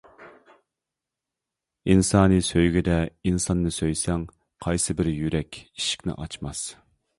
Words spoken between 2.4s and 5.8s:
سۆيگۈدە ئىنساننى سۆيسەڭ، قايسى بىر يۈرەك